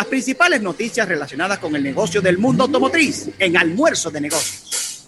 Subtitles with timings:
[0.00, 5.06] Las principales noticias relacionadas con el negocio del mundo automotriz en Almuerzo de Negocios.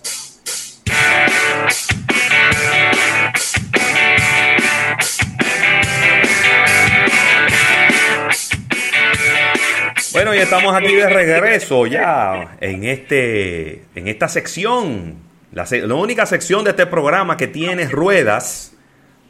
[10.13, 15.15] Bueno, y estamos aquí de regreso ya en este en esta sección,
[15.53, 18.75] la, la única sección de este programa que tiene ruedas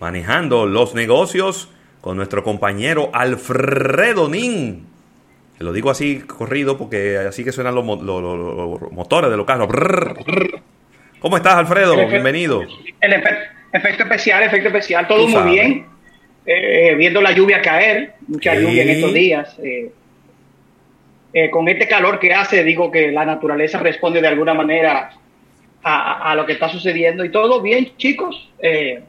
[0.00, 1.68] manejando los negocios
[2.00, 4.90] con nuestro compañero Alfredo Nin.
[5.62, 9.68] Lo digo así corrido porque así que suenan los, motores de los carros.
[11.20, 11.94] ¿Cómo estás, Alfredo?
[12.08, 12.62] Bienvenido.
[13.00, 13.12] El
[13.72, 15.86] efecto especial, efecto especial, todo muy bien.
[16.44, 19.58] Eh, viendo la lluvia caer, mucha lluvia en estos días.
[19.62, 19.92] Eh,
[21.32, 25.12] eh, con este calor que hace, digo que la naturaleza responde de alguna manera
[25.84, 27.24] a, lo que está sucediendo.
[27.24, 28.50] Y todo bien, chicos.
[28.58, 29.04] el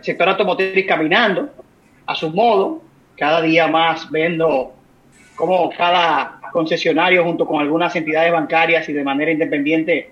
[0.00, 1.50] sector automotriz caminando
[2.06, 2.82] a su modo,
[3.16, 4.74] cada día más viendo
[5.36, 10.10] cómo cada concesionario junto con algunas entidades bancarias y de manera independiente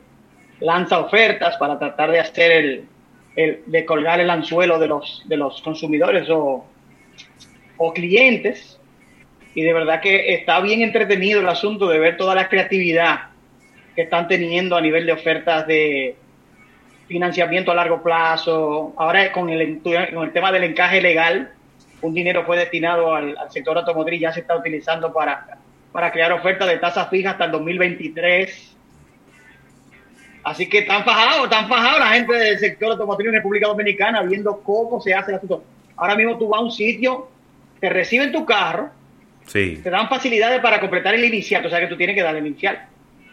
[0.60, 2.84] lanza ofertas para tratar de hacer el,
[3.36, 6.64] el de colgar el anzuelo de los, de los consumidores o,
[7.76, 8.78] o clientes.
[9.54, 13.28] Y de verdad que está bien entretenido el asunto de ver toda la creatividad
[13.94, 16.16] que están teniendo a nivel de ofertas de
[17.06, 18.94] financiamiento a largo plazo.
[18.96, 21.52] Ahora con el, con el tema del encaje legal,
[22.02, 25.58] un dinero fue destinado al, sector automotriz, ya se está utilizando para,
[25.92, 28.76] para crear ofertas de tasas fijas hasta el 2023.
[30.44, 34.60] Así que están fajados, están fajados la gente del sector automotriz en República Dominicana viendo
[34.62, 35.64] cómo se hace el asunto.
[35.96, 37.28] Ahora mismo tú vas a un sitio,
[37.78, 38.90] te reciben tu carro,
[39.46, 39.80] sí.
[39.82, 42.44] te dan facilidades para completar el inicial, o sea que tú tienes que dar el
[42.44, 42.86] inicial.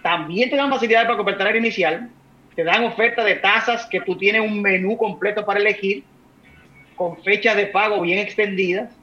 [0.03, 2.09] También te dan facilidades para completar el inicial,
[2.55, 6.03] te dan ofertas de tasas que tú tienes un menú completo para elegir
[6.99, 8.93] con fechas de pago bien extendidas.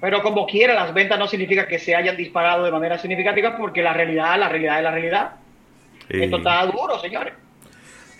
[0.00, 3.82] Pero como quiera, las ventas no significa que se hayan disparado de manera significativa porque
[3.82, 5.32] la realidad, la realidad es la realidad.
[6.08, 7.34] Esto está duro, señores.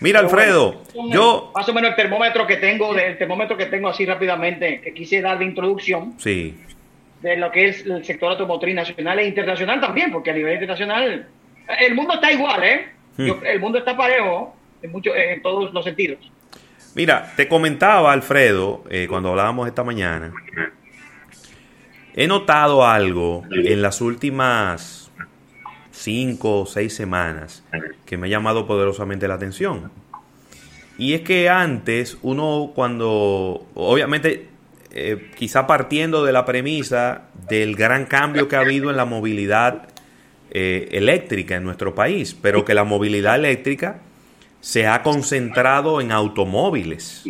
[0.01, 1.51] Mira, Alfredo, yo...
[1.55, 5.19] Más o menos el termómetro que tengo, el termómetro que tengo así rápidamente, que quise
[5.19, 6.13] dar de introducción.
[6.19, 6.55] Sí.
[7.23, 11.27] De lo que es el sector automotriz nacional e internacional también, porque a nivel internacional
[11.79, 12.85] el mundo está igual, ¿eh?
[13.17, 13.31] Hmm.
[13.43, 16.19] el mundo está parejo en, mucho, en todos los sentidos.
[16.97, 20.33] Mira, te comentaba, Alfredo, eh, cuando hablábamos esta mañana,
[22.15, 25.11] he notado algo en las últimas
[25.91, 27.63] cinco o seis semanas
[28.03, 29.91] que me ha llamado poderosamente la atención.
[30.97, 34.49] Y es que antes uno cuando, obviamente,
[34.89, 39.89] eh, quizá partiendo de la premisa del gran cambio que ha habido en la movilidad
[40.49, 44.01] eh, eléctrica en nuestro país, pero que la movilidad eléctrica
[44.59, 47.23] se ha concentrado en automóviles.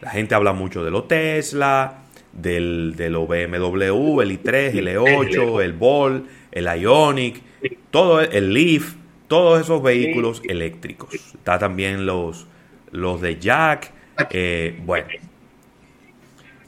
[0.00, 5.62] La gente habla mucho de los Tesla, del, de los BMW, el i3, el E8,
[5.62, 7.42] el Volt, el Ionic,
[7.90, 8.94] todo el Leaf,
[9.28, 11.14] todos esos vehículos eléctricos.
[11.14, 12.46] Está también los,
[12.90, 13.92] los de Jack,
[14.30, 15.08] eh, bueno.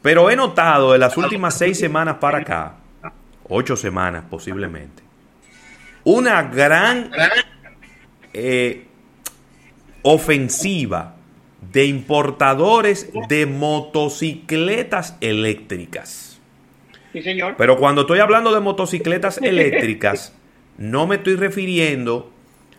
[0.03, 2.77] Pero he notado en las últimas seis semanas para acá,
[3.49, 5.03] ocho semanas posiblemente,
[6.05, 7.11] una gran
[8.33, 8.87] eh,
[10.07, 11.17] ofensiva
[11.73, 16.41] de importadores de motocicletas eléctricas.
[17.13, 17.57] Sí, señor.
[17.59, 20.33] Pero cuando estoy hablando de motocicletas eléctricas,
[20.79, 22.31] no me estoy refiriendo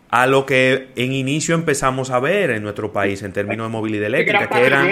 [0.09, 4.05] a lo que en inicio empezamos a ver en nuestro país en términos de movilidad
[4.05, 4.89] eléctrica, que eran,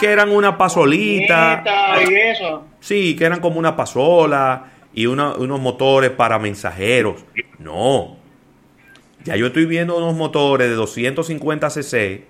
[0.00, 1.62] que eran una pasolita.
[2.80, 7.26] Sí, que eran como una pasola y unos motores para mensajeros.
[7.58, 8.23] No,
[9.24, 12.24] ya yo estoy viendo unos motores de 250 cc,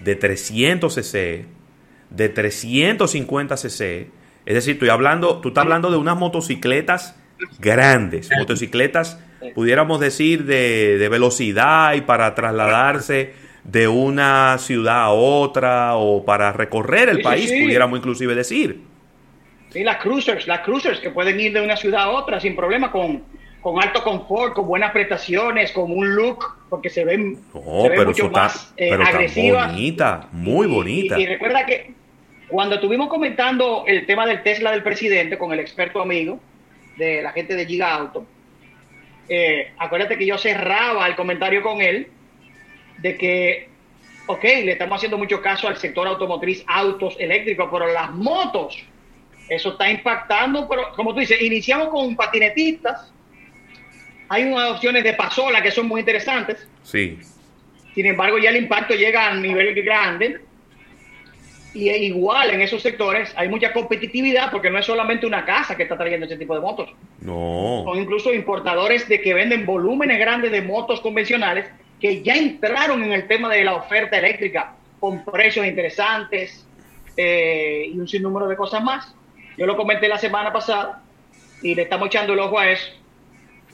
[0.00, 1.46] de 300 cc,
[2.10, 4.10] de 350 cc.
[4.46, 7.16] Es decir, estoy hablando, tú estás hablando de unas motocicletas
[7.58, 9.18] grandes, motocicletas,
[9.54, 13.32] pudiéramos decir, de, velocidad y para trasladarse
[13.64, 18.82] de una ciudad a otra o para recorrer el país, pudiéramos inclusive decir.
[19.70, 22.92] Sí, las cruisers, las cruisers que pueden ir de una ciudad a otra sin problema
[22.92, 23.24] con
[23.64, 28.92] con alto confort, con buenas prestaciones, con un look, porque se ven, mucho más eh,
[28.92, 29.72] agresivas.
[29.72, 31.18] bonita, muy bonita.
[31.18, 31.94] Y, recuerda que
[32.48, 36.38] cuando estuvimos comentando el tema del Tesla del presidente con el experto amigo
[36.98, 38.26] de la gente de Giga Auto,
[39.30, 42.08] eh, acuérdate que yo cerraba el comentario con él
[42.98, 43.70] de que,
[44.26, 48.84] ok, le estamos haciendo mucho caso al sector automotriz, autos eléctricos, pero las motos,
[49.48, 53.13] eso está impactando, pero como tú dices, iniciamos con patinetistas,
[54.28, 56.66] hay unas opciones de pasola que son muy interesantes.
[56.82, 57.18] Sí.
[57.94, 60.40] Sin embargo, ya el impacto llega a nivel grande.
[61.72, 65.82] Y igual en esos sectores hay mucha competitividad porque no es solamente una casa que
[65.82, 66.90] está trayendo ese tipo de motos.
[67.20, 67.82] No.
[67.84, 71.66] Son incluso importadores de que venden volúmenes grandes de motos convencionales
[72.00, 76.64] que ya entraron en el tema de la oferta eléctrica con precios interesantes
[77.16, 79.12] eh, y un sinnúmero de cosas más.
[79.56, 81.02] Yo lo comenté la semana pasada
[81.60, 82.92] y le estamos echando el ojo a eso.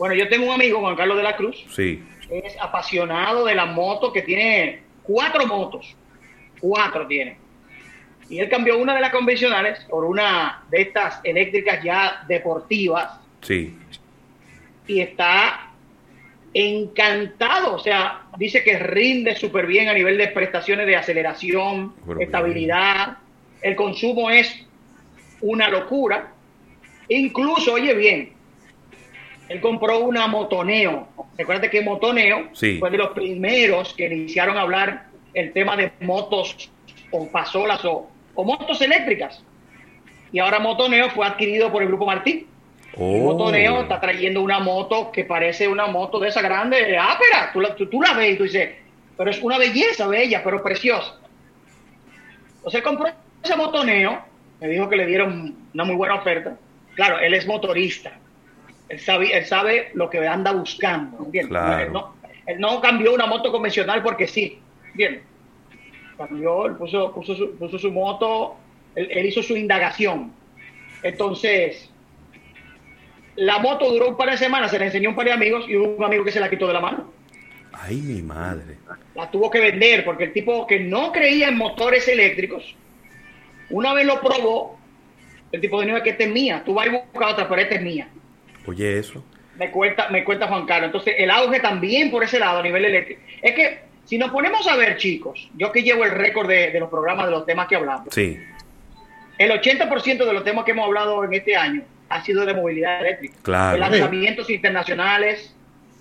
[0.00, 2.02] Bueno, yo tengo un amigo, Juan Carlos de la Cruz, Sí.
[2.30, 5.94] es apasionado de la moto, que tiene cuatro motos,
[6.58, 7.36] cuatro tiene.
[8.30, 13.76] Y él cambió una de las convencionales por una de estas eléctricas ya deportivas Sí.
[14.86, 15.68] y está
[16.54, 17.74] encantado.
[17.74, 23.18] O sea, dice que rinde súper bien a nivel de prestaciones de aceleración, Pero estabilidad.
[23.60, 24.64] El consumo es
[25.42, 26.32] una locura.
[27.10, 28.32] Incluso, oye bien,
[29.50, 31.08] él compró una Motoneo.
[31.36, 32.78] Recuerda que Motoneo Sí.
[32.78, 36.70] fue de los primeros que iniciaron a hablar el tema de motos
[37.10, 39.42] o pasolas o, o motos eléctricas.
[40.30, 42.46] Y ahora Motoneo fue adquirido por el Grupo Martín.
[42.96, 43.32] Oh.
[43.32, 47.50] Motoneo está trayendo una moto que parece una moto de esa grande, ápera.
[47.52, 48.70] Tú la, tú, tú la ves y tú dices,
[49.16, 51.16] pero es una belleza bella, pero preciosa.
[52.58, 53.08] Entonces compró
[53.42, 54.22] ese Motoneo,
[54.60, 56.56] me dijo que le dieron una muy buena oferta.
[56.94, 58.12] Claro, él es motorista.
[58.90, 61.50] Él sabe, él sabe lo que anda buscando, ¿entiendes?
[61.50, 61.84] Claro.
[61.84, 62.14] Él, no,
[62.46, 64.58] él no cambió una moto convencional porque sí,
[64.88, 65.22] ¿entiendes?
[66.18, 68.56] Cambió, él puso, puso, su, puso su moto,
[68.96, 70.32] él, él hizo su indagación.
[71.04, 71.88] Entonces,
[73.36, 75.76] la moto duró un par de semanas, se la enseñó un par de amigos y
[75.76, 77.12] hubo un amigo que se la quitó de la mano.
[77.72, 78.76] Ay, mi madre.
[79.14, 82.74] La tuvo que vender porque el tipo que no creía en motores eléctricos,
[83.70, 84.78] una vez lo probó,
[85.52, 87.82] el tipo dijo que esta es mía, tú vas a buscar otra, pero esta es
[87.82, 88.08] mía.
[88.66, 89.24] Oye, eso.
[89.56, 90.86] Me cuenta, me cuenta Juan Carlos.
[90.86, 93.20] Entonces, el auge también por ese lado a nivel eléctrico.
[93.42, 96.80] Es que si nos ponemos a ver, chicos, yo que llevo el récord de, de
[96.80, 98.38] los programas, de los temas que hablamos, Sí.
[99.38, 103.00] el 80% de los temas que hemos hablado en este año ha sido de movilidad
[103.00, 103.34] eléctrica.
[103.42, 103.72] Claro.
[103.74, 105.54] De lanzamientos internacionales,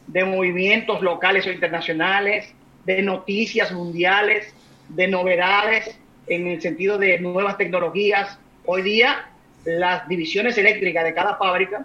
[0.08, 2.54] de movimientos locales o internacionales,
[2.86, 4.54] de noticias mundiales,
[4.88, 8.40] de novedades en el sentido de nuevas tecnologías.
[8.66, 9.26] Hoy día,
[9.66, 11.84] las divisiones eléctricas de cada fábrica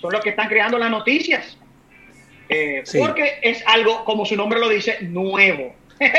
[0.00, 1.56] son los que están creando las noticias.
[2.48, 2.98] Eh, Sí.
[2.98, 5.74] Porque es algo, como su nombre lo dice, nuevo.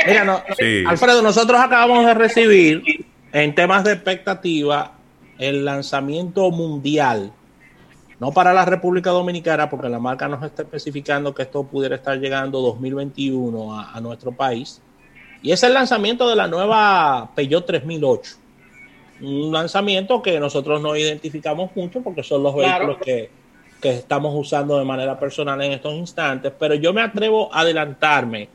[0.05, 0.83] Mira, no- Sí.
[0.87, 2.83] Alfredo, nosotros acabamos de recibir
[3.31, 4.93] en temas de expectativa
[5.37, 7.31] el lanzamiento mundial,
[8.19, 12.17] no para la República Dominicana, porque la marca nos está especificando que esto pudiera estar
[12.19, 14.81] llegando 2021 a, a nuestro país,
[15.41, 18.31] y es el lanzamiento de la nueva Peugeot 3008.
[19.21, 22.87] Un lanzamiento que nosotros no identificamos mucho porque son los Claro.
[22.87, 23.29] vehículos que,
[23.81, 28.49] que estamos usando de manera personal en estos instantes, pero yo me atrevo a adelantarme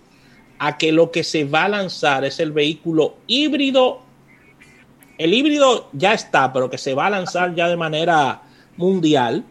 [0.59, 4.00] a que lo que se va a lanzar es el vehículo híbrido.
[5.19, 8.43] El híbrido ya está, pero que se va a lanzar ya de manera
[8.76, 9.44] mundial.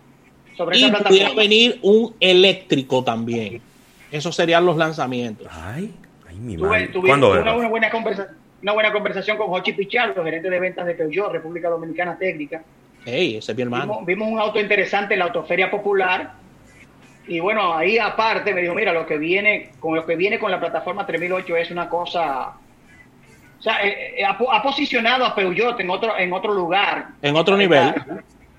[0.56, 3.62] Sobre Y pudiera venir un eléctrico también.
[4.12, 5.48] Esos serían los lanzamientos.
[5.52, 5.92] Ay,
[6.30, 6.90] ay, mi madre.
[6.90, 7.56] tuve ¿Cuándo una, era?
[7.56, 8.30] una buena conversa-
[8.62, 12.64] una buena conversación con Jochi Pichardo, gerente de ventas de Peugeot, República Dominicana Técnica.
[13.06, 13.86] Hey, ese es mi hermano.
[13.86, 16.34] Vimos, vimos un auto interesante en la Autoferia Popular.
[17.28, 20.52] Y bueno, ahí aparte me dijo, mira, lo que viene con lo que viene con
[20.52, 22.50] la plataforma 3008 es una cosa...
[23.60, 27.08] O sea, eh, eh, ha, po- ha posicionado a Peugeot en otro, en otro lugar.
[27.22, 27.94] En otro nivel.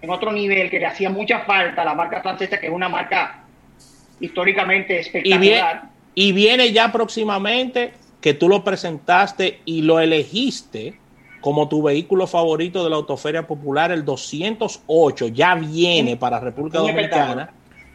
[0.01, 2.89] En otro nivel que le hacía mucha falta a la marca francesa, que es una
[2.89, 3.45] marca
[4.21, 5.83] históricamente Y, espectacular.
[5.83, 10.95] vie- y viene ya próximamente que tú lo presentaste y lo elegiste
[11.45, 15.27] como tu vehículo favorito de la Autoferia Popular, el 208.
[15.29, 17.51] Ya viene para República Dominicana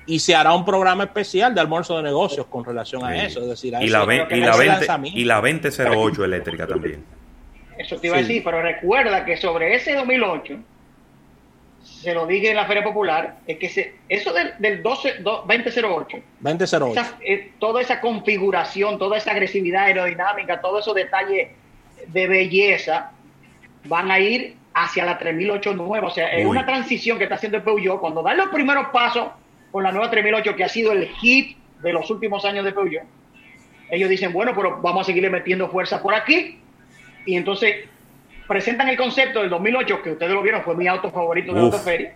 [0.05, 3.25] y se hará un programa especial de almuerzo de negocios con relación a Sí.
[3.25, 3.41] eso.
[3.41, 5.19] Es decir, a y, la, ve- y, la ese 20, lanzamiento.
[5.19, 7.03] y la 2008 eléctrica también.
[7.75, 10.53] Eso te iba a decir, pero recuerda que sobre ese 2008,
[11.81, 15.43] se lo dije en la Feria Popular, es que se, eso del, del 12, do-
[15.47, 16.91] 2008, 2008.
[17.01, 21.47] esa- eh, toda esa configuración, toda esa agresividad aerodinámica, todos esos detalles
[22.05, 23.13] de belleza,
[23.85, 26.07] van a ir hacia la 3008 nueva.
[26.07, 26.51] O sea, es Uy.
[26.51, 27.99] una transición que está haciendo el Peugeot.
[27.99, 29.29] Cuando dan los primeros pasos
[29.71, 33.03] con la nueva 3008, que ha sido el hit de los últimos años de Peugeot,
[33.91, 36.59] ellos dicen, bueno, pero vamos a seguirle metiendo fuerza por aquí.
[37.25, 37.85] Y entonces
[38.47, 41.65] presentan el concepto del 2008, que ustedes lo vieron, fue mi auto favorito de la
[41.65, 42.13] autoferia.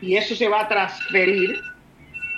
[0.00, 1.60] Y eso se va a transferir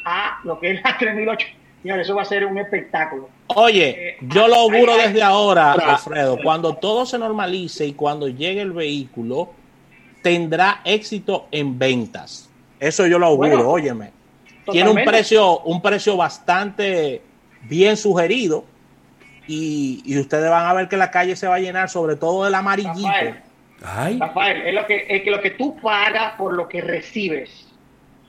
[0.04, 1.46] a lo que es la 3008.
[1.82, 3.28] Señores, eso va a ser un espectáculo.
[3.48, 5.72] Oye, Eh, yo lo auguro desde ahora.
[5.72, 9.50] Alfredo, cuando todo se normalice y cuando llegue el vehículo,
[10.22, 12.48] tendrá éxito en ventas.
[12.78, 14.10] Eso yo lo auguro, Bueno, óyeme.
[14.70, 17.20] Tiene un precio, un precio bastante
[17.62, 18.64] bien sugerido
[19.48, 22.54] y, ustedes van a ver que la calle se va a llenar, sobre todo del
[22.54, 23.08] amarillito.
[23.80, 27.66] Rafael, es, lo que, es que lo que tú pagas por lo que recibes.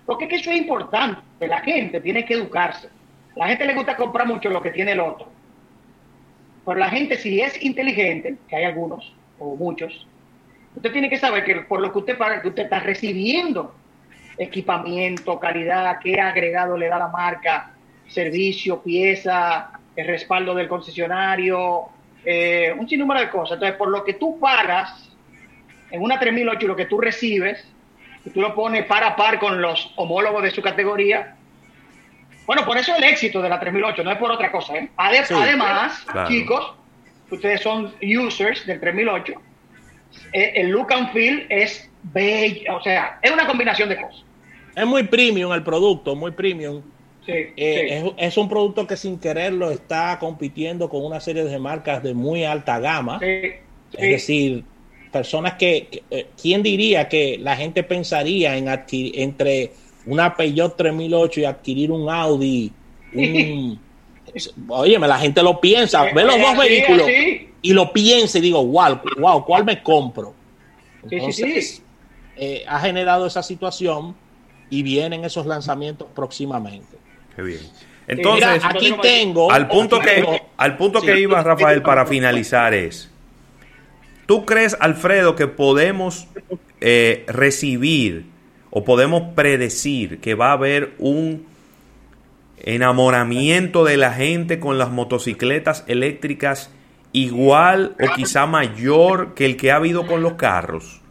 [0.08, 1.22] Porque es que eso es importante.
[1.48, 2.90] La gente tiene que educarse.
[3.36, 5.28] La gente le gusta comprar mucho lo que tiene el otro.
[6.66, 10.08] Pero la gente, si es inteligente, que hay algunos o muchos,
[10.76, 13.76] usted tiene que saber que por lo que usted paga, que usted está recibiendo
[14.38, 17.74] equipamiento, calidad, qué agregado le da la marca,
[18.08, 21.90] servicio, pieza, el respaldo del concesionario,
[22.26, 23.56] eh, un sinnúmero de cosas.
[23.56, 25.12] Entonces, por lo que tú pagas
[25.92, 27.68] en una 3008 lo que tú recibes,
[28.26, 31.36] y tú lo pones par a par con los homólogos de su categoría,
[32.46, 34.76] bueno, por eso el éxito de la 3008, no es por otra cosa.
[34.76, 34.90] ¿eh?
[34.98, 36.74] Además, chicos,
[37.32, 39.34] ustedes son users del 3008,
[40.34, 44.24] eh, el look and feel es bello, o sea, es una combinación de cosas.
[44.76, 46.82] Es muy premium el producto, muy premium.
[47.26, 52.14] Eh, es, un producto que sin quererlo está compitiendo con una serie de marcas de
[52.14, 53.20] muy alta gama.
[53.22, 53.62] es
[53.94, 54.66] decir,
[55.10, 56.04] personas que,
[56.42, 59.72] ¿quién diría que la gente pensaría en adquirir entre
[60.06, 62.72] una Peugeot 3008 y adquirir un Audi,
[63.14, 63.80] un,
[64.68, 67.08] óyeme, la gente lo piensa, ve los dos vehículos
[67.62, 70.34] y lo piensa y digo, wow, wow, ¿cuál me compro?
[71.10, 71.82] Entonces,
[72.36, 74.16] eh, ha generado esa situación
[74.70, 76.98] y vienen esos lanzamientos próximamente.
[77.36, 77.60] Qué bien.
[78.08, 80.26] Entonces, aquí tengo al punto que
[80.58, 83.10] al punto que iba Rafael para finalizar es
[84.26, 86.28] ¿Tú crees, Alfredo, que podemos
[86.80, 88.26] eh, recibir
[88.76, 91.46] o podemos predecir que va a haber un
[92.58, 96.72] enamoramiento de la gente con las motocicletas eléctricas
[97.12, 101.02] igual o quizá mayor que el que ha habido con los carros.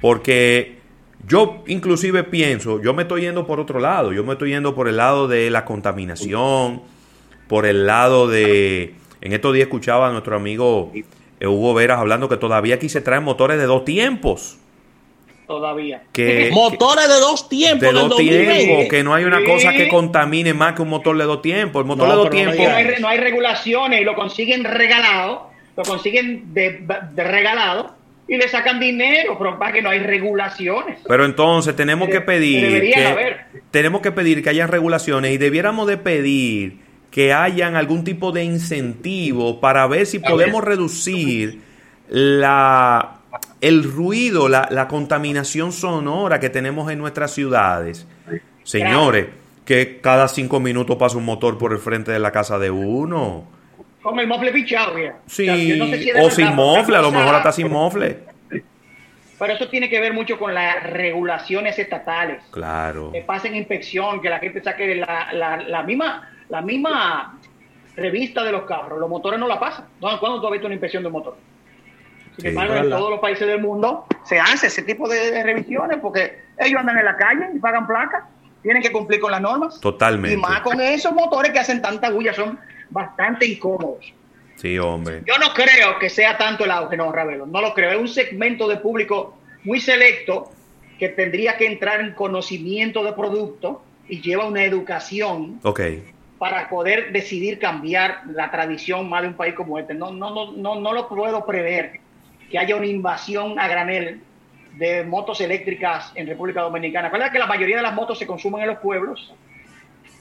[0.00, 0.80] Porque
[1.24, 4.88] yo inclusive pienso, yo me estoy yendo por otro lado, yo me estoy yendo por
[4.88, 6.82] el lado de la contaminación,
[7.46, 8.96] por el lado de...
[9.20, 10.90] En estos días escuchaba a nuestro amigo
[11.38, 14.58] eh, Hugo Veras hablando que todavía aquí se traen motores de dos tiempos
[15.46, 16.02] todavía.
[16.12, 17.80] Que, Motores de dos tiempos.
[17.80, 21.24] De dos tiempos, que no hay una cosa que contamine más que un motor de
[21.24, 21.80] dos tiempos.
[21.80, 22.56] El motor de dos tiempos.
[22.56, 26.84] No hay, no hay, regulaciones y lo consiguen regalado, lo consiguen de,
[27.16, 27.94] regalado
[28.26, 30.98] y le sacan dinero, pero para que no hay regulaciones.
[31.06, 33.36] Pero entonces tenemos que pedir que,
[33.70, 36.78] tenemos que pedir que haya regulaciones y debiéramos de pedir
[37.10, 41.60] que hayan algún tipo de incentivo para ver si podemos reducir
[42.08, 43.20] la
[43.60, 48.06] el ruido, la, contaminación sonora que tenemos en nuestras ciudades.
[48.62, 49.26] Señores,
[49.64, 53.46] que cada cinco minutos pasa un motor por el frente de la casa de uno.
[54.02, 54.94] Con el mofle pichado,
[55.26, 55.48] Sí,
[56.20, 58.18] o sin mofle, a lo mejor hasta sin mofle.
[59.38, 62.42] Pero eso tiene que ver mucho con las regulaciones estatales.
[62.50, 63.10] Claro.
[63.12, 67.38] Que pasen inspección, que la gente saque la, la, misma la misma
[67.96, 68.98] revista de los carros.
[68.98, 69.86] Los motores no la pasan.
[69.98, 71.36] ¿Cuándo tú has visto una inspección de un motor?
[72.36, 76.40] Sin embargo, en todos los países del mundo se hace ese tipo de revisiones porque
[76.58, 78.24] ellos andan en la calle y pagan placas,
[78.62, 79.80] tienen que cumplir con las normas.
[79.80, 80.34] Totalmente.
[80.34, 82.58] Y más con esos motores que hacen tanta bulla, son
[82.90, 84.12] bastante incómodos.
[84.56, 85.22] Sí, hombre.
[85.26, 87.90] Yo no creo que sea tanto el auge, no, Ravelo, no lo creo.
[87.90, 90.50] Es un segmento de público muy selecto
[90.98, 95.60] que tendría que entrar en conocimiento de producto y lleva una educación
[96.38, 99.94] para poder decidir cambiar la tradición más de un país como este.
[99.94, 102.00] No, no, no, no, no lo puedo prever
[102.50, 104.20] que haya una invasión a granel
[104.76, 107.08] de motos eléctricas en República Dominicana.
[107.08, 109.34] Acuérdate que la mayoría de las motos se consumen en los pueblos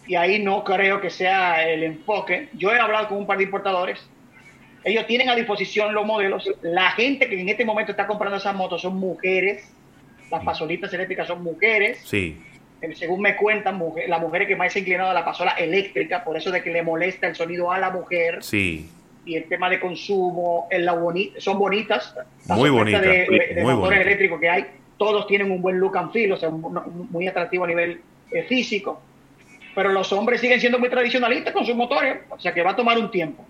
[0.06, 2.50] y ahí no creo que sea el enfoque.
[2.54, 4.06] Yo he hablado con un par de importadores.
[4.84, 6.50] Ellos tienen a disposición los modelos.
[6.62, 9.72] La gente que en este momento está comprando esas motos son mujeres.
[10.30, 12.02] Las pasolitas eléctricas son mujeres.
[12.04, 12.42] Sí.
[12.82, 16.36] Eh, según me cuentan, las mujeres que más se inclinado a la pasola eléctrica, por
[16.36, 18.44] eso de que le molesta el sonido a la mujer.
[18.44, 18.90] Sí
[19.26, 20.96] y el tema de consumo, en la
[21.38, 22.16] son bonitas.
[22.48, 23.02] muy bonitas.
[23.02, 24.66] De, motores eléctricos que hay,
[24.98, 28.02] todos tienen un buen look and feel, o sea, muy atractivo a nivel
[28.32, 29.02] eh, físico.
[29.76, 32.76] Pero los hombres siguen siendo muy tradicionalistas con sus motores, o sea que va a
[32.76, 33.44] tomar un tiempo.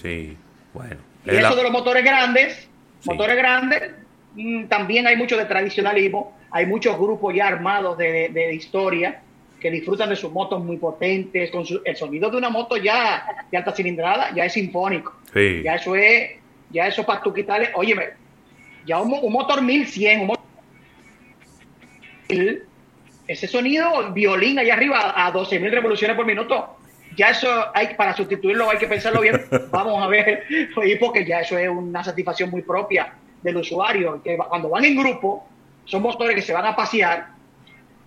[0.00, 0.36] Sí,
[0.72, 0.96] bueno.
[1.24, 2.68] Y eso de los motores grandes,
[3.04, 3.90] motores grandes,
[4.34, 9.22] mm, también hay mucho de tradicionalismo, hay muchos grupos ya armados de, de historia
[9.60, 13.56] que disfrutan de sus motos muy potentes, con el sonido de una moto ya de
[13.56, 15.14] alta cilindrada ya es sinfónico.
[15.34, 16.32] Ya eso es,
[16.70, 18.10] ya eso para tú quitarle, óyeme,
[18.86, 20.44] ya un, motor 1100, un motor
[23.28, 26.76] ese sonido violín allá arriba a 12.000 revoluciones por minuto,
[27.16, 29.40] ya eso hay para sustituirlo hay que pensarlo bien.
[29.70, 30.44] Vamos a ver,
[31.00, 35.46] porque ya eso es una satisfacción muy propia del usuario, que cuando van en grupo,
[35.84, 37.35] son motores que se van a pasear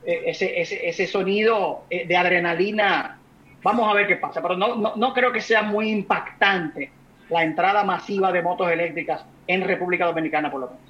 [0.05, 3.17] ese, ese, ese sonido eh, de adrenalina.
[3.63, 6.91] Vamos a ver qué pasa, pero no, no, no creo que sea muy impactante
[7.29, 10.81] la entrada masiva de motos eléctricas en República Dominicana, por lo menos.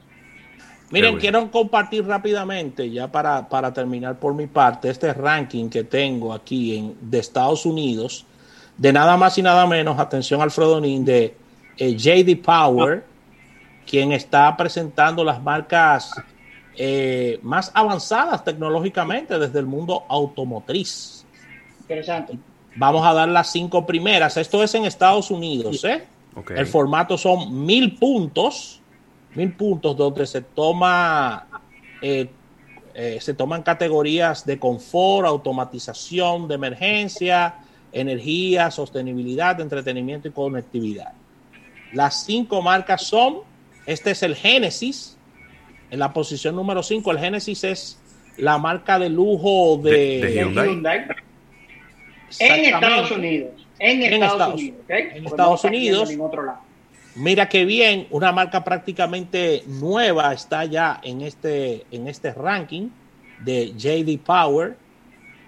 [0.92, 6.34] Miren, quiero compartir rápidamente, ya para, para, terminar por mi parte, este ranking que tengo
[6.34, 8.26] aquí en, de Estados Unidos,
[8.76, 11.36] de nada más y nada menos, atención Alfredo Nin, de
[11.78, 13.04] eh, JD Power,
[13.86, 16.12] quien está presentando las marcas
[16.82, 21.26] eh, más avanzadas tecnológicamente desde el mundo automotriz.
[21.82, 22.40] Interesante.
[22.78, 24.38] Vamos a dar las cinco primeras.
[24.38, 26.06] Esto es en Estados Unidos, ¿eh?
[26.56, 28.80] El formato son mil puntos,
[29.36, 31.48] mil puntos donde se toma,
[32.02, 32.30] eh,
[32.94, 37.56] eh, se toman categorías de confort, automatización, de emergencia,
[37.92, 41.12] energía, sostenibilidad, entretenimiento y conectividad.
[41.92, 43.40] Las cinco marcas son,
[43.86, 45.18] este es el Genesis,
[45.92, 48.00] en la posición número 5, el Genesis es
[48.38, 51.08] la marca de lujo de, Hyundai.
[52.40, 53.52] En Estados Unidos.
[53.80, 54.80] En Estados, Unidos.
[54.88, 56.10] En Estados Unidos.
[57.16, 62.90] Mira qué bien, una marca prácticamente nueva está ya en este, en este ranking
[63.40, 64.78] de JD Power.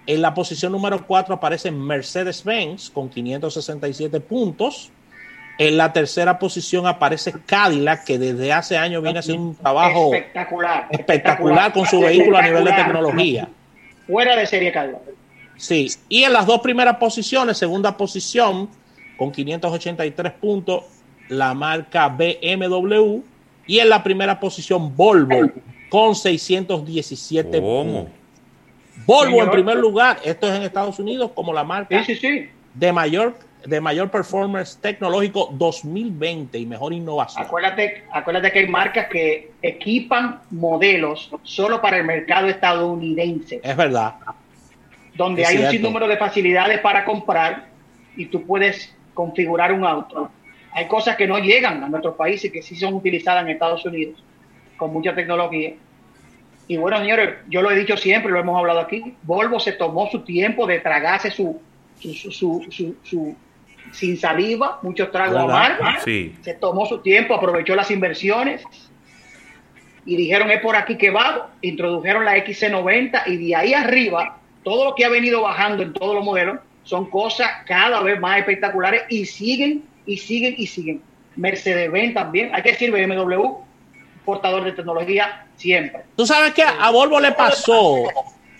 [0.07, 4.91] En la posición número 4 aparece Mercedes-Benz con 567 puntos.
[5.63, 10.87] En la tercera posición aparece Cadillac, que desde hace años viene haciendo un trabajo espectacular,
[10.89, 13.47] espectacular con su vehículo a nivel de tecnología.
[14.07, 15.01] Fuera de serie Cadillac.
[15.57, 18.69] Sí, y en las dos primeras posiciones, segunda posición
[19.19, 20.85] con 583 puntos,
[21.29, 23.19] la marca BMW,
[23.67, 25.51] y en la primera posición Volvo
[25.91, 28.07] con 617 puntos.
[29.05, 32.03] Volvo en primer lugar, esto es en Estados Unidos como la marca
[32.73, 37.45] de mayor de mayor performance tecnológico 2020 y mejor innovación.
[37.45, 43.61] Acuérdate, acuérdate que hay marcas que equipan modelos solo para el mercado estadounidense.
[43.63, 44.15] Es verdad.
[45.15, 47.67] Donde hay un sinnúmero de facilidades para comprar
[48.15, 50.29] y tú puedes configurar un auto.
[50.73, 54.23] Hay cosas que no llegan a nuestros países que sí son utilizadas en Estados Unidos
[54.77, 55.73] con mucha tecnología.
[56.67, 60.09] Y bueno, señores, yo lo he dicho siempre, lo hemos hablado aquí, Volvo se tomó
[60.09, 61.59] su tiempo de tragarse su,
[61.99, 63.35] su, su, su
[63.91, 66.03] sin saliva, muchos tragos amargos.
[66.03, 68.63] Se tomó su tiempo, aprovechó las inversiones
[70.05, 71.51] y dijeron es por aquí que va.
[71.61, 76.15] Introdujeron la XC90 y de ahí arriba, todo lo que ha venido bajando en todos
[76.15, 81.01] los modelos son cosas cada vez más espectaculares y siguen y siguen y siguen.
[81.35, 83.57] Mercedes-Benz también, hay que decir BMW,
[84.25, 86.01] portador de tecnología siempre.
[86.15, 88.03] Tú sabes que a Volvo le pasó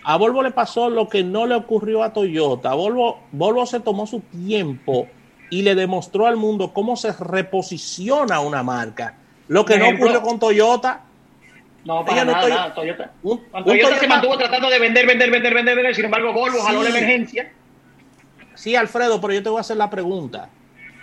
[0.03, 2.73] a Volvo le pasó lo que no le ocurrió a Toyota.
[2.73, 5.07] Volvo, Volvo se tomó su tiempo
[5.51, 9.15] y le demostró al mundo cómo se reposiciona una marca.
[9.49, 11.01] Lo que no ocurrió con Toyota.
[11.83, 13.11] No, para nada, Toyota.
[13.21, 15.95] Toyota, se mantuvo tratando de vender, vender, vender, vender, vender.
[15.95, 17.51] Sin embargo, Volvo jaló la emergencia.
[18.55, 20.49] Sí, Alfredo, pero yo te voy a hacer la pregunta.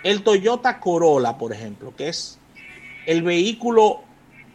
[0.03, 2.39] El Toyota Corolla, por ejemplo, que es
[3.05, 4.01] el vehículo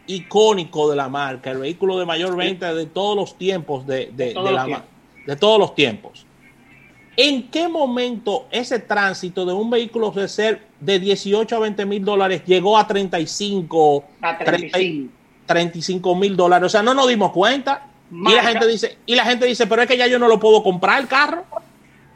[0.07, 4.33] icónico de la marca, el vehículo de mayor venta de todos los tiempos de, de,
[4.33, 4.83] la,
[5.25, 6.24] de todos los tiempos.
[7.17, 12.03] ¿En qué momento ese tránsito de un vehículo de ser de 18 a 20 mil
[12.03, 14.37] dólares llegó a 35, a
[15.45, 16.65] 35 mil dólares?
[16.65, 17.87] O sea, no nos dimos cuenta.
[18.11, 20.39] Y la gente dice, y la gente dice, pero es que ya yo no lo
[20.39, 21.43] puedo comprar el carro.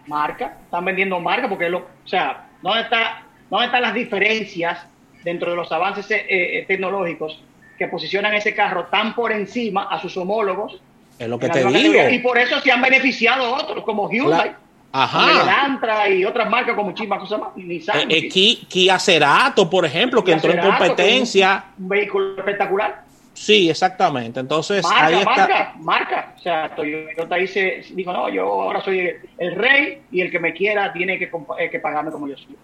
[0.07, 4.79] Marca, están vendiendo marca porque lo, o sea, ¿dónde está, dónde están las diferencias
[5.23, 7.39] dentro de los avances eh, eh, tecnológicos
[7.77, 10.81] que posicionan ese carro tan por encima a sus homólogos.
[11.17, 12.09] Es lo que te digo.
[12.09, 14.55] Y por eso se han beneficiado otros, como Hyundai.
[14.91, 15.43] Ajá.
[15.43, 17.55] El Antra y otras marcas como muchísimas cosas más.
[17.55, 21.65] Nissan, eh, eh Kia, Cerato, por ejemplo, que entró en competencia.
[21.77, 23.03] Un, vehículo espectacular.
[23.33, 24.39] Sí, exactamente.
[24.39, 25.35] Entonces, marca, ahí está.
[25.35, 26.33] Marca, marca.
[26.35, 30.53] O sea, Toyota dice, digo, no, yo ahora soy el rey y el que me
[30.53, 32.57] quiera tiene que, eh, que pagarme como yo soy.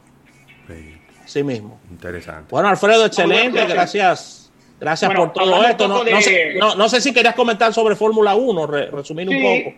[1.26, 1.80] Sí mismo.
[1.90, 2.48] Interesante.
[2.50, 3.66] Bueno, Alfredo, excelente.
[3.66, 4.46] Gracias
[4.80, 5.88] Gracias por todo esto.
[5.88, 9.78] No, sé, si querías comentar sobre Fórmula 1, resumir un poco.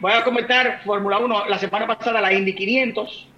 [0.00, 1.46] Voy a comentar Fórmula 1.
[1.48, 3.28] La semana pasada la Indy 500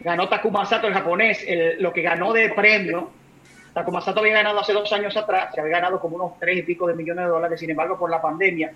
[0.00, 1.46] ganó Takuma Sato, el japonés,
[1.78, 3.10] lo que ganó de premio.
[3.74, 6.62] Takuma Sato había ganado hace dos años atrás, se había ganado como unos tres y
[6.62, 7.60] pico de millones de dólares.
[7.60, 8.72] Sin embargo, por la pandemia,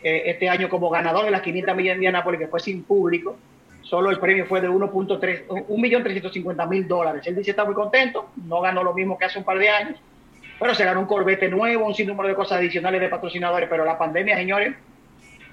[0.00, 3.36] eh, este año como ganador de las 500 millas de Indianápolis, que fue sin público,
[3.82, 7.26] solo el premio fue de 1.3, 1.350.000 dólares.
[7.26, 9.98] Él dice está muy contento, no ganó lo mismo que hace un par de años,
[10.60, 13.98] bueno, se ganó un corbete nuevo, un sinnúmero de cosas adicionales de patrocinadores, pero la
[13.98, 14.76] pandemia, señores,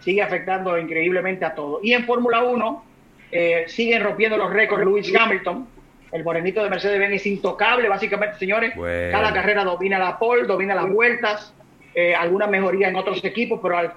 [0.03, 1.83] sigue afectando increíblemente a todos.
[1.83, 2.83] Y en Fórmula 1
[3.31, 5.67] eh, siguen rompiendo los récords Lewis Hamilton.
[6.11, 8.73] El morenito de Mercedes-Benz es intocable, básicamente, señores.
[9.11, 11.53] Cada carrera domina la pole, domina las vueltas,
[11.95, 13.93] eh, alguna mejoría en otros equipos, pero al,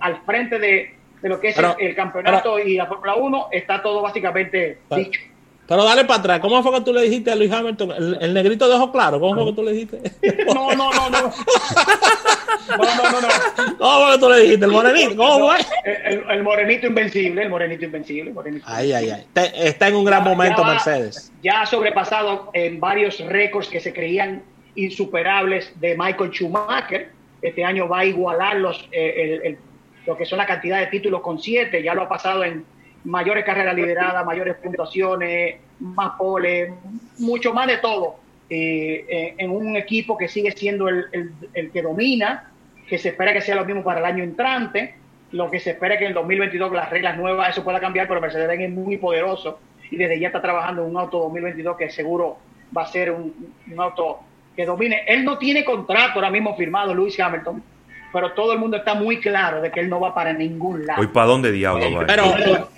[0.00, 4.78] al, frente de, lo que es el, campeonato y la Fórmula 1 está todo básicamente
[4.96, 5.20] dicho.
[5.66, 6.40] Pero dale para atrás.
[6.40, 8.18] ¿Cómo fue que tú le dijiste a Luis Hamilton?
[8.20, 9.20] El, negrito de ojos claros.
[9.20, 10.02] ¿Cómo fue que tú le dijiste?
[10.54, 11.32] No, no, no, no.
[12.68, 13.78] No, no, no, no.
[13.78, 14.64] ¿Cómo que tú le dijiste?
[14.64, 15.16] ¿El morenito?
[15.16, 15.56] ¿Cómo fue?
[15.84, 18.32] El, morenito invencible, el morenito invencible.
[18.32, 19.26] Morenito ay, ay, ay.
[19.56, 21.32] está en un gran momento Mercedes.
[21.42, 24.42] Ya ha sobrepasado en varios récords que se creían
[24.74, 27.10] insuperables de Michael Schumacher.
[27.42, 29.56] Este año va a igualar los, eh,
[30.06, 31.82] lo que son la cantidad de títulos con siete.
[31.82, 32.64] Ya lo ha pasado en
[33.04, 36.72] mayores carreras lideradas, mayores puntuaciones, más pole,
[37.18, 38.16] mucho más de todo.
[38.50, 41.32] Eh, eh, en un equipo que sigue siendo el,
[41.72, 42.50] que domina,
[42.88, 44.94] que se espera que sea lo mismo para el año entrante,
[45.32, 48.06] lo que se espera que en el 2022 con las reglas nuevas eso pueda cambiar,
[48.06, 49.58] pero Mercedes-Benz es muy poderoso
[49.90, 52.38] y desde ya está trabajando en un auto 2022 que seguro
[52.76, 53.34] va a ser un,
[53.78, 54.20] auto
[54.54, 55.02] que domine.
[55.06, 57.62] Él no tiene contrato ahora mismo firmado, Lewis Hamilton,
[58.12, 61.02] pero todo el mundo está muy claro de que él no va para ningún lado.
[61.02, 62.06] ¿Y para dónde diablo va?
[62.06, 62.68] Pero,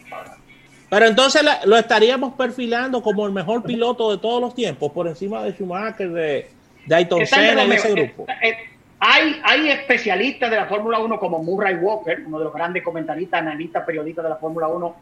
[0.88, 5.42] pero entonces lo estaríamos perfilando como el mejor piloto de todos los tiempos, por encima
[5.42, 6.50] de Schumacher, de,
[6.86, 8.26] de Ayton Senna en ese grupo.
[8.28, 8.56] Eh, eh,
[8.98, 13.40] hay, hay especialistas de la Fórmula 1 como Murray Walker, uno de los grandes comentaristas,
[13.40, 14.96] analistas, periodistas de la Fórmula 1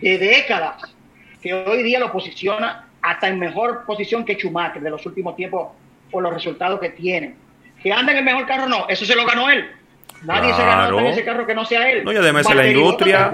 [0.00, 0.94] de décadas,
[1.42, 5.68] que hoy día lo posiciona hasta en mejor posición que Schumacher de los últimos tiempos
[6.10, 7.34] por los resultados que tiene.
[7.82, 9.68] Que anda en el mejor carro, no, eso se lo ganó él.
[10.22, 12.04] Nadie se ganó en ese carro que no sea él.
[12.04, 13.32] No, y además la industria.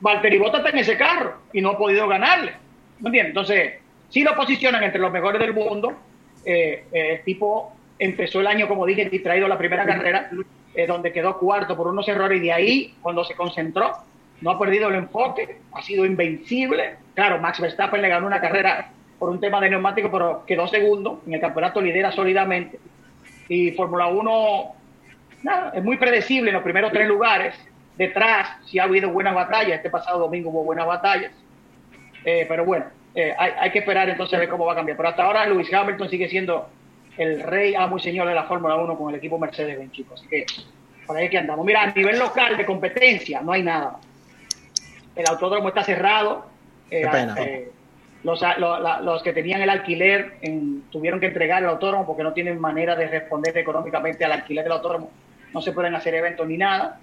[0.00, 2.54] Valtteri Bottas está en ese carro y no ha podido ganarle.
[3.00, 3.30] ¿Me entiendes?
[3.30, 3.74] Entonces,
[4.08, 5.92] si lo posicionan entre los mejores del mundo,
[6.44, 10.30] eh, eh, el tipo empezó el año, como dije, distraído la primera carrera,
[10.74, 13.92] eh, donde quedó cuarto por unos errores y de ahí, cuando se concentró,
[14.40, 16.96] no ha perdido el enfoque, ha sido invencible.
[17.14, 21.20] Claro, Max Verstappen le ganó una carrera por un tema de neumático, pero quedó segundo.
[21.26, 22.80] En el campeonato lidera sólidamente.
[23.48, 24.74] Y Fórmula 1,
[25.42, 27.54] nada, es muy predecible en los primeros tres lugares
[27.98, 29.76] detrás si ha habido buenas batallas.
[29.76, 31.32] Este pasado domingo hubo buenas batallas.
[32.24, 34.96] Eh, pero bueno, eh, hay, que esperar entonces a ver cómo va a cambiar.
[34.96, 36.70] Pero hasta ahora Lewis Hamilton sigue siendo
[37.20, 40.20] el rey amo y señor de la Fórmula 1 con el equipo Mercedes-Benz, chicos.
[40.20, 40.46] Así que
[41.06, 41.66] por ahí que andamos.
[41.66, 43.98] Mira, a nivel local de competencia no hay nada.
[45.14, 46.46] El autódromo está cerrado.
[46.90, 47.68] Eh,
[48.24, 48.42] los,
[49.02, 50.38] los, que tenían el alquiler
[50.90, 54.72] tuvieron que entregar el autódromo porque no tienen manera de responder económicamente al alquiler del
[54.72, 55.10] autódromo.
[55.52, 57.00] No se pueden hacer eventos ni nada.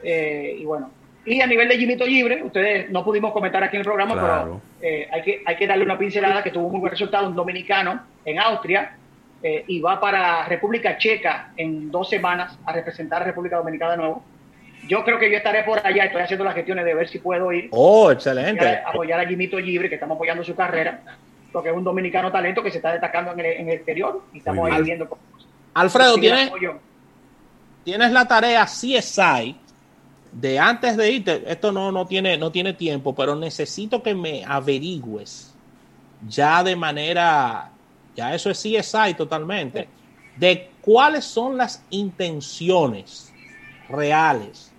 [0.00, 0.90] Eh, y bueno,
[1.24, 4.60] y a nivel de Jimito Libre, ustedes no pudimos comentar aquí en el programa, pero
[4.80, 7.34] eh, hay, que, hay que darle una pincelada que tuvo un muy buen resultado, un
[7.34, 8.96] dominicano en Austria,
[9.48, 13.98] eh, y va para República Checa en dos semanas a representar a República Dominicana de
[13.98, 14.24] nuevo.
[14.88, 17.52] Yo creo que yo estaré por allá, estoy haciendo las gestiones de ver si puedo
[17.52, 17.68] ir.
[17.70, 18.82] Oh, excelente.
[18.84, 21.00] Apoyar a Jimito Libre, que estamos apoyando su carrera,
[21.52, 24.82] porque es un dominicano talento que se está destacando en el, exterior y estamos ahí
[24.82, 25.16] viendo
[25.74, 26.50] Alfredo, ¿tienes,
[27.84, 29.54] tienes la tarea CSI
[30.32, 34.44] de antes de irte, esto no, no, tiene, no tiene tiempo, pero necesito que me
[34.44, 35.54] averigües
[36.26, 37.70] ya de manera,
[38.16, 39.88] ya eso es CSI totalmente,
[40.36, 43.32] de cuáles son las intenciones
[43.88, 44.72] reales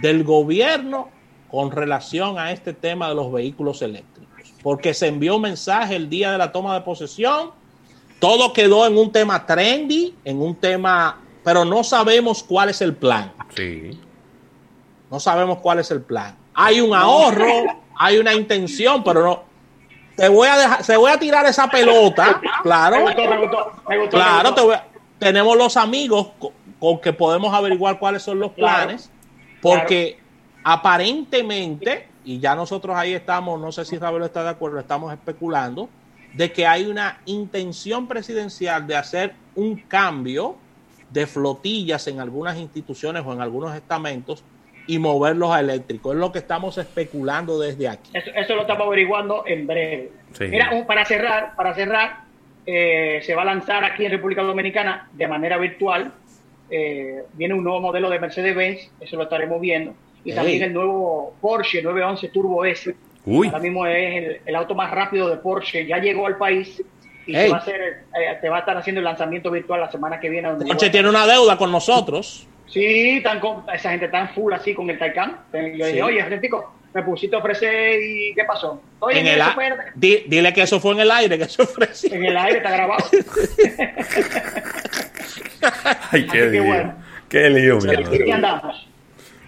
[0.00, 1.08] del gobierno
[1.50, 4.52] con relación a este tema de los vehículos eléctricos.
[4.62, 7.52] Porque se envió un mensaje el día de la toma de posesión,
[8.18, 12.94] todo quedó en un tema trendy, en un tema, pero no sabemos cuál es el
[12.96, 13.32] plan.
[13.54, 13.98] Sí.
[15.10, 16.36] No sabemos cuál es el plan.
[16.54, 17.46] Hay un ahorro,
[17.96, 19.45] hay una intención, pero no.
[20.16, 23.04] Te voy a dejar, se voy a tirar esa pelota, claro.
[24.10, 24.54] claro,
[25.18, 26.28] tenemos los amigos
[26.78, 29.10] con, que podemos averiguar cuáles son los planes,
[29.60, 30.18] porque
[30.64, 35.88] aparentemente, y ya nosotros ahí estamos, no sé si Raúl está de acuerdo, estamos especulando,
[36.32, 40.56] de que hay una intención presidencial de hacer un cambio
[41.10, 44.42] de flotillas en algunas instituciones o en algunos estamentos
[44.86, 46.14] y moverlos a eléctricos.
[46.14, 48.10] Es lo que estamos especulando desde aquí.
[48.14, 50.10] Eso, lo estamos averiguando en breve.
[50.40, 52.20] Mira, para cerrar, para cerrar,
[52.64, 56.12] eh, se va a lanzar aquí en República Dominicana de manera virtual.
[56.70, 59.94] Eh, viene un nuevo modelo de Mercedes-Benz, eso lo estaremos viendo.
[60.24, 62.94] Y también el nuevo Porsche 911 Turbo S.
[63.26, 65.86] Ahora mismo es el, auto más rápido de Porsche.
[65.86, 66.82] Ya llegó al país
[67.26, 69.90] y se va a hacer, eh, te va a estar haciendo el lanzamiento virtual la
[69.90, 70.48] semana que viene.
[70.66, 72.48] Porsche tiene una deuda con nosotros.
[72.66, 73.40] Sí, tan
[73.72, 75.38] esa gente tan full así con el Taycan.
[75.52, 78.80] Yo dije, oye, Argentico, me pusiste a ofrecer y ¿qué pasó?
[79.10, 79.42] en el
[79.94, 82.12] dile que eso fue en el aire, que eso ofreció.
[82.14, 83.04] En el aire está grabado.
[86.10, 86.64] Ay, qué lío.
[86.64, 86.94] Bueno.
[87.28, 88.88] Qué lío, mi andamos.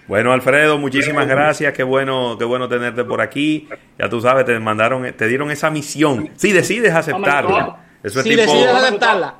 [0.07, 1.72] Bueno, Alfredo, muchísimas gracias.
[1.74, 3.68] Qué bueno, qué bueno tenerte por aquí.
[3.98, 6.31] Ya tú sabes, te mandaron, te dieron esa misión.
[6.37, 7.85] Si decides aceptarla.
[8.02, 9.35] Eso es si decides aceptarla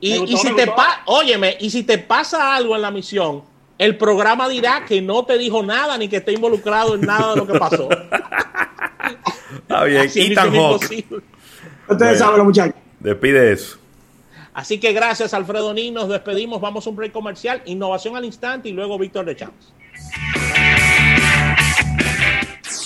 [0.00, 0.70] y, si te
[1.06, 3.42] óyeme, y si te pasa algo en la misión,
[3.78, 7.36] el programa dirá que no te dijo nada ni que esté involucrado en nada de
[7.36, 7.88] lo que pasó.
[9.56, 10.10] Está bien.
[10.14, 11.22] Ethan imposible.
[11.88, 12.18] Ustedes Bueno.
[12.18, 12.74] saben, los muchachos.
[13.00, 13.78] Despide eso.
[14.52, 15.94] Así que gracias, Alfredo Nin.
[15.94, 16.60] Nos despedimos.
[16.60, 17.62] Vamos a un break comercial.
[17.66, 19.72] Innovación al instante y luego Víctor de Champs.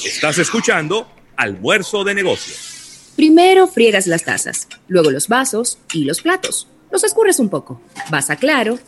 [0.04, 3.12] Estás escuchando Almuerzo de Negocios.
[3.16, 6.68] Primero friegas las tazas, luego los vasos y los platos.
[6.92, 7.80] Los escurres un poco.
[8.10, 8.78] Vas a Claro,